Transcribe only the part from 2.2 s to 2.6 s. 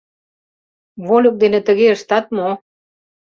мо?